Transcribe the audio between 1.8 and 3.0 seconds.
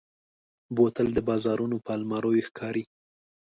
پر الماریو ښکاري.